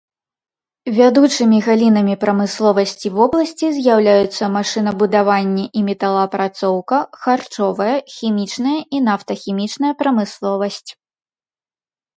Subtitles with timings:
[0.99, 6.97] Вядучымі галінамі прамысловасці вобласці з'яўляюцца машынабудаванне і металаапрацоўка,
[7.29, 10.91] харчовая, хімічная і нафтахімічная прамысловасць.